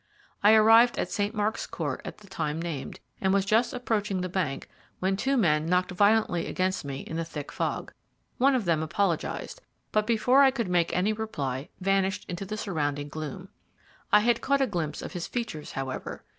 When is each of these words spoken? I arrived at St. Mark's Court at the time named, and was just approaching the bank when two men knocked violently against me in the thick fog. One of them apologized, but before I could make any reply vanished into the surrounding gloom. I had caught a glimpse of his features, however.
I 0.41 0.55
arrived 0.55 0.97
at 0.97 1.11
St. 1.11 1.35
Mark's 1.35 1.67
Court 1.67 2.01
at 2.03 2.17
the 2.17 2.27
time 2.27 2.59
named, 2.59 2.99
and 3.21 3.31
was 3.31 3.45
just 3.45 3.71
approaching 3.71 4.21
the 4.21 4.29
bank 4.29 4.67
when 4.97 5.15
two 5.15 5.37
men 5.37 5.67
knocked 5.67 5.91
violently 5.91 6.47
against 6.47 6.83
me 6.83 7.01
in 7.01 7.17
the 7.17 7.23
thick 7.23 7.51
fog. 7.51 7.93
One 8.39 8.55
of 8.55 8.65
them 8.65 8.81
apologized, 8.81 9.61
but 9.91 10.07
before 10.07 10.41
I 10.41 10.49
could 10.49 10.69
make 10.69 10.91
any 10.95 11.13
reply 11.13 11.69
vanished 11.79 12.25
into 12.27 12.45
the 12.47 12.57
surrounding 12.57 13.09
gloom. 13.09 13.49
I 14.11 14.21
had 14.21 14.41
caught 14.41 14.59
a 14.59 14.65
glimpse 14.65 15.03
of 15.03 15.13
his 15.13 15.27
features, 15.27 15.73
however. 15.73 16.23